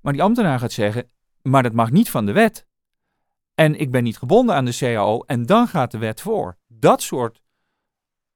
Maar 0.00 0.12
die 0.12 0.22
ambtenaar 0.22 0.58
gaat 0.58 0.72
zeggen, 0.72 1.10
maar 1.42 1.62
dat 1.62 1.72
mag 1.72 1.90
niet 1.90 2.10
van 2.10 2.26
de 2.26 2.32
wet. 2.32 2.66
En 3.54 3.78
ik 3.78 3.90
ben 3.90 4.04
niet 4.04 4.18
gebonden 4.18 4.54
aan 4.54 4.64
de 4.64 4.76
CAO 4.76 5.20
en 5.20 5.46
dan 5.46 5.68
gaat 5.68 5.90
de 5.90 5.98
wet 5.98 6.20
voor. 6.20 6.58
Dat 6.66 7.02
soort 7.02 7.42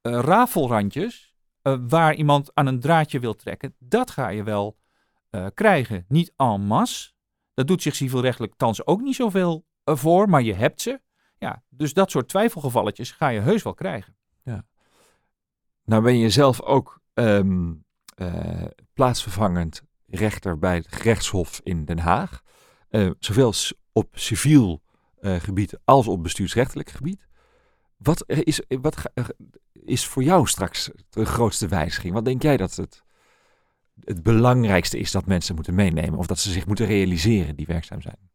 eh, 0.01 0.19
rafelrandjes, 0.19 1.35
eh, 1.61 1.77
waar 1.87 2.13
iemand 2.13 2.51
aan 2.53 2.67
een 2.67 2.79
draadje 2.79 3.19
wil 3.19 3.35
trekken, 3.35 3.75
dat 3.79 4.11
ga 4.11 4.29
je 4.29 4.43
wel 4.43 4.77
eh, 5.29 5.45
krijgen. 5.53 6.05
Niet 6.07 6.33
en 6.35 6.61
masse. 6.61 7.11
Dat 7.53 7.67
doet 7.67 7.81
zich 7.81 7.95
civielrechtelijk 7.95 8.53
thans 8.57 8.85
ook 8.85 9.01
niet 9.01 9.15
zoveel 9.15 9.65
eh, 9.83 9.95
voor, 9.95 10.29
maar 10.29 10.41
je 10.41 10.53
hebt 10.53 10.81
ze. 10.81 11.01
Ja, 11.37 11.63
dus 11.69 11.93
dat 11.93 12.11
soort 12.11 12.27
twijfelgevalletjes 12.27 13.11
ga 13.11 13.27
je 13.27 13.39
heus 13.39 13.63
wel 13.63 13.73
krijgen. 13.73 14.15
Nou 15.83 16.03
ben 16.03 16.17
je 16.17 16.29
zelf 16.29 16.61
ook 16.61 17.01
ehm, 17.13 17.73
eh, 18.15 18.65
plaatsvervangend 18.93 19.81
rechter 20.07 20.59
bij 20.59 20.75
het 20.75 20.87
gerechtshof 20.87 21.59
in 21.63 21.85
Den 21.85 21.99
Haag. 21.99 22.41
Eh, 22.89 23.09
zowel 23.19 23.53
op 23.91 24.07
civiel 24.11 24.81
gebied 25.21 25.79
als 25.83 26.07
op 26.07 26.23
bestuursrechtelijk 26.23 26.89
gebied. 26.89 27.27
Wat, 27.97 28.23
is, 28.27 28.61
wat 28.67 29.11
is 29.73 30.05
voor 30.05 30.23
jou 30.23 30.47
straks 30.47 30.89
de 31.09 31.25
grootste 31.25 31.67
wijziging? 31.67 32.13
Wat 32.13 32.25
denk 32.25 32.41
jij 32.41 32.57
dat 32.57 32.75
het, 32.75 33.03
het 33.99 34.23
belangrijkste 34.23 34.97
is 34.97 35.11
dat 35.11 35.25
mensen 35.25 35.55
moeten 35.55 35.75
meenemen? 35.75 36.19
Of 36.19 36.27
dat 36.27 36.39
ze 36.39 36.51
zich 36.51 36.65
moeten 36.65 36.85
realiseren 36.85 37.55
die 37.55 37.65
werkzaam 37.65 38.01
zijn? 38.01 38.29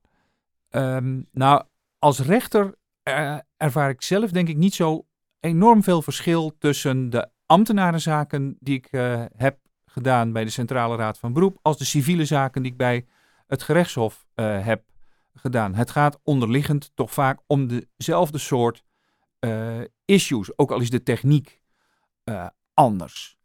Ehm, 0.68 1.20
nou, 1.32 1.62
als 1.98 2.18
rechter 2.18 2.74
eh, 3.02 3.38
ervaar 3.56 3.90
ik 3.90 4.02
zelf 4.02 4.30
denk 4.30 4.48
ik 4.48 4.56
niet 4.56 4.74
zo 4.74 5.06
enorm 5.40 5.82
veel 5.82 6.02
verschil 6.02 6.56
tussen 6.58 7.10
de 7.10 7.28
ambtenarenzaken 7.46 8.56
die 8.60 8.74
ik 8.74 8.86
eh, 8.86 9.24
heb 9.36 9.58
gedaan 9.84 10.32
bij 10.32 10.44
de 10.44 10.50
Centrale 10.50 10.96
Raad 10.96 11.18
van 11.18 11.32
Beroep 11.32 11.58
als 11.62 11.78
de 11.78 11.84
civiele 11.84 12.24
zaken 12.24 12.62
die 12.62 12.70
ik 12.70 12.76
bij 12.76 13.06
het 13.46 13.62
gerechtshof 13.62 14.26
eh, 14.34 14.64
heb 14.64 14.84
gedaan. 15.34 15.74
Het 15.74 15.90
gaat 15.90 16.20
onderliggend 16.22 16.90
toch 16.94 17.12
vaak 17.12 17.40
om 17.46 17.82
dezelfde 17.96 18.38
soort 18.38 18.84
issues, 20.04 20.58
ook 20.58 20.70
al 20.70 20.80
is 20.80 20.90
de 20.90 21.02
techniek 21.02 21.62
anders. 22.74 23.38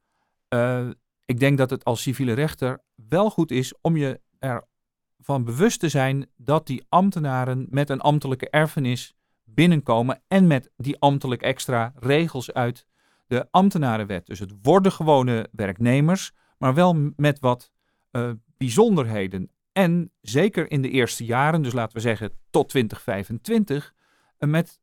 Ik 1.31 1.39
denk 1.39 1.57
dat 1.57 1.69
het 1.69 1.83
als 1.83 2.01
civiele 2.01 2.33
rechter 2.33 2.81
wel 2.95 3.29
goed 3.29 3.51
is 3.51 3.73
om 3.81 3.97
je 3.97 4.21
ervan 4.39 5.43
bewust 5.43 5.79
te 5.79 5.89
zijn 5.89 6.29
dat 6.37 6.67
die 6.67 6.85
ambtenaren 6.89 7.67
met 7.69 7.89
een 7.89 8.01
ambtelijke 8.01 8.49
erfenis 8.49 9.13
binnenkomen 9.43 10.21
en 10.27 10.47
met 10.47 10.71
die 10.77 10.99
ambtelijk 10.99 11.41
extra 11.41 11.93
regels 11.95 12.53
uit 12.53 12.87
de 13.27 13.47
ambtenarenwet. 13.51 14.25
Dus 14.25 14.39
het 14.39 14.53
worden 14.61 14.91
gewone 14.91 15.49
werknemers, 15.51 16.31
maar 16.57 16.73
wel 16.73 17.11
met 17.15 17.39
wat 17.39 17.71
eh, 18.11 18.31
bijzonderheden. 18.57 19.51
En 19.71 20.11
zeker 20.21 20.71
in 20.71 20.81
de 20.81 20.89
eerste 20.89 21.25
jaren, 21.25 21.61
dus 21.61 21.73
laten 21.73 21.95
we 21.95 22.01
zeggen 22.01 22.31
tot 22.49 22.69
2025, 22.69 23.93
eh, 24.37 24.49
met 24.49 24.79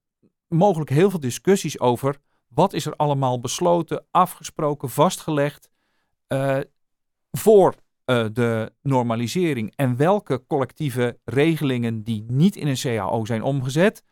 mogelijk 0.46 0.90
heel 0.90 1.10
veel 1.10 1.20
discussies 1.20 1.80
over 1.80 2.16
wat 2.48 2.72
is 2.72 2.86
er 2.86 2.96
allemaal 2.96 3.40
besloten, 3.40 4.04
afgesproken, 4.10 4.90
vastgelegd 4.90 5.68
eh, 6.28 6.58
voor 7.30 7.74
eh, 8.04 8.26
de 8.32 8.72
normalisering 8.82 9.72
en 9.76 9.96
welke 9.96 10.44
collectieve 10.46 11.18
regelingen 11.24 12.02
die 12.02 12.24
niet 12.28 12.56
in 12.56 12.66
een 12.66 12.76
CAO 12.76 13.24
zijn 13.24 13.42
omgezet, 13.42 14.02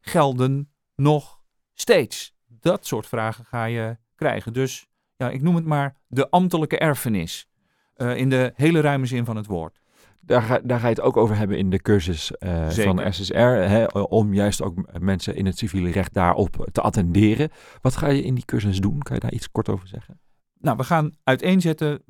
gelden 0.00 0.70
nog 0.94 1.40
steeds. 1.74 2.34
Dat 2.46 2.86
soort 2.86 3.06
vragen 3.06 3.44
ga 3.44 3.64
je 3.64 3.96
krijgen. 4.14 4.52
Dus 4.52 4.86
ja, 5.16 5.30
ik 5.30 5.42
noem 5.42 5.54
het 5.54 5.64
maar 5.64 5.96
de 6.06 6.30
ambtelijke 6.30 6.78
erfenis. 6.78 7.48
eh, 7.94 8.16
in 8.16 8.30
de 8.30 8.52
hele 8.54 8.80
ruime 8.80 9.06
zin 9.06 9.24
van 9.24 9.36
het 9.36 9.46
woord. 9.46 9.80
Daar 10.20 10.42
ga, 10.42 10.60
daar 10.64 10.78
ga 10.78 10.88
je 10.88 10.94
het 10.94 11.02
ook 11.02 11.16
over 11.16 11.36
hebben 11.36 11.58
in 11.58 11.70
de 11.70 11.80
cursus 11.80 12.26
Zeker. 12.68 12.84
van 12.84 13.12
SSR. 13.12 13.34
Hè, 13.36 13.84
om 13.86 14.34
juist 14.34 14.62
ook 14.62 15.00
mensen 15.00 15.36
in 15.36 15.46
het 15.46 15.58
civiele 15.58 15.90
recht 15.90 16.12
daarop 16.14 16.68
te 16.72 16.80
attenderen. 16.80 17.50
Wat 17.80 17.96
ga 17.96 18.08
je 18.08 18.22
in 18.22 18.34
die 18.34 18.44
cursus 18.44 18.80
doen? 18.80 18.98
Kan 19.02 19.14
je 19.14 19.20
daar 19.20 19.32
iets 19.32 19.50
kort 19.50 19.68
over 19.68 19.88
zeggen? 19.88 20.20
Nou, 20.58 20.76
we 20.76 20.84
gaan 20.84 21.12
uiteenzetten 21.24 22.04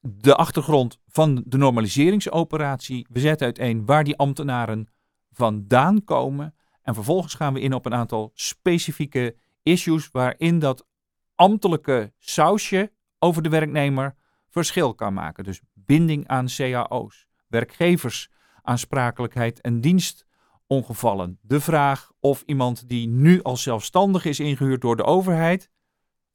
de 0.00 0.34
achtergrond 0.34 0.98
van 1.06 1.42
de 1.46 1.56
normaliseringsoperatie. 1.56 3.06
We 3.10 3.20
zetten 3.20 3.46
uiteen 3.46 3.86
waar 3.86 4.04
die 4.04 4.16
ambtenaren 4.16 4.88
vandaan 5.30 6.04
komen. 6.04 6.54
En 6.82 6.94
vervolgens 6.94 7.34
gaan 7.34 7.54
we 7.54 7.60
in 7.60 7.72
op 7.72 7.86
een 7.86 7.94
aantal 7.94 8.30
specifieke 8.34 9.36
issues 9.62 10.10
waarin 10.10 10.58
dat 10.58 10.86
ambtelijke 11.34 12.12
sausje 12.18 12.92
over 13.18 13.42
de 13.42 13.48
werknemer 13.48 14.14
verschil 14.48 14.94
kan 14.94 15.14
maken. 15.14 15.44
Dus 15.44 15.60
binding 15.74 16.28
aan 16.28 16.46
cao's, 16.46 17.26
werkgeversaansprakelijkheid 17.48 19.60
en 19.60 19.80
dienstongevallen. 19.80 21.38
De 21.40 21.60
vraag 21.60 22.10
of 22.20 22.42
iemand 22.46 22.88
die 22.88 23.08
nu 23.08 23.42
als 23.42 23.62
zelfstandig 23.62 24.24
is 24.24 24.40
ingehuurd 24.40 24.80
door 24.80 24.96
de 24.96 25.04
overheid 25.04 25.70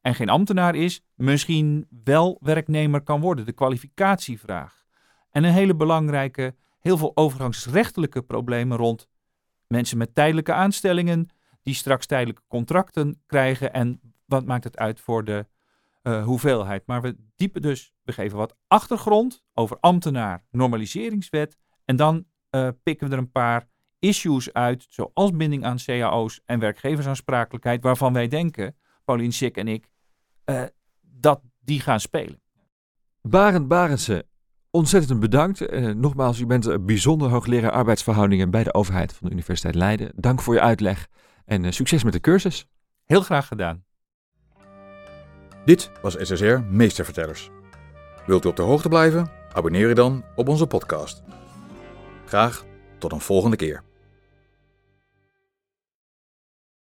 en 0.03 0.15
geen 0.15 0.29
ambtenaar 0.29 0.75
is, 0.75 1.01
misschien 1.15 1.87
wel 2.03 2.37
werknemer 2.41 3.01
kan 3.01 3.21
worden. 3.21 3.45
De 3.45 3.51
kwalificatievraag. 3.51 4.85
En 5.31 5.43
een 5.43 5.53
hele 5.53 5.75
belangrijke, 5.75 6.55
heel 6.79 6.97
veel 6.97 7.11
overgangsrechtelijke 7.15 8.21
problemen 8.21 8.77
rond 8.77 9.07
mensen 9.67 9.97
met 9.97 10.15
tijdelijke 10.15 10.53
aanstellingen 10.53 11.27
die 11.61 11.73
straks 11.73 12.05
tijdelijke 12.05 12.41
contracten 12.47 13.21
krijgen 13.25 13.73
en 13.73 13.99
wat 14.25 14.45
maakt 14.45 14.63
het 14.63 14.77
uit 14.77 14.99
voor 14.99 15.23
de 15.23 15.45
uh, 16.03 16.23
hoeveelheid. 16.23 16.83
Maar 16.85 17.01
we 17.01 17.15
diepen 17.35 17.61
dus, 17.61 17.93
we 18.03 18.11
geven 18.11 18.37
wat 18.37 18.55
achtergrond 18.67 19.43
over 19.53 19.77
ambtenaar, 19.79 20.45
normaliseringswet. 20.51 21.57
En 21.85 21.95
dan 21.95 22.25
uh, 22.51 22.67
pikken 22.83 23.07
we 23.07 23.13
er 23.13 23.19
een 23.19 23.31
paar 23.31 23.67
issues 23.99 24.53
uit, 24.53 24.85
zoals 24.89 25.31
binding 25.31 25.65
aan 25.65 25.77
cao's 25.77 26.41
en 26.45 26.59
werkgeversaansprakelijkheid, 26.59 27.83
waarvan 27.83 28.13
wij 28.13 28.27
denken, 28.27 28.75
Paulien 29.05 29.33
Sik 29.33 29.57
en 29.57 29.67
ik, 29.67 29.91
uh, 30.45 30.63
dat 31.01 31.41
die 31.59 31.79
gaan 31.79 31.99
spelen. 31.99 32.41
Barend 33.21 33.67
Barendse, 33.67 34.25
ontzettend 34.71 35.19
bedankt. 35.19 35.73
Uh, 35.73 35.93
nogmaals, 35.93 36.39
u 36.39 36.45
bent 36.45 36.65
een 36.65 36.85
bijzonder 36.85 37.29
hoogleraar 37.29 37.71
arbeidsverhoudingen 37.71 38.49
bij 38.49 38.63
de 38.63 38.73
overheid 38.73 39.13
van 39.13 39.27
de 39.27 39.33
Universiteit 39.33 39.75
Leiden. 39.75 40.11
Dank 40.15 40.41
voor 40.41 40.53
je 40.53 40.61
uitleg 40.61 41.07
en 41.45 41.63
uh, 41.63 41.71
succes 41.71 42.03
met 42.03 42.13
de 42.13 42.19
cursus. 42.19 42.67
Heel 43.05 43.21
graag 43.21 43.47
gedaan. 43.47 43.83
Dit 45.65 45.91
was 46.01 46.15
SSR 46.19 46.59
Meestervertellers. 46.69 47.49
Wilt 48.25 48.45
u 48.45 48.47
op 48.47 48.55
de 48.55 48.61
hoogte 48.61 48.89
blijven? 48.89 49.31
Abonneer 49.53 49.87
je 49.87 49.95
dan 49.95 50.23
op 50.35 50.47
onze 50.47 50.67
podcast. 50.67 51.23
Graag 52.25 52.65
tot 52.97 53.11
een 53.11 53.19
volgende 53.19 53.55
keer. 53.55 53.83